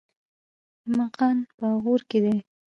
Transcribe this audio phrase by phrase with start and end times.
[0.85, 2.35] ایماقان په غور کې دي؟